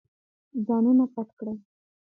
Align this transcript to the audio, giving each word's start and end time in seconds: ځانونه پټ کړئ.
ځانونه 0.65 1.05
پټ 1.13 1.27
کړئ. 1.39 1.55